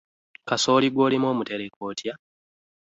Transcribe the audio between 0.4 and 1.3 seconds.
Kasooli gwolima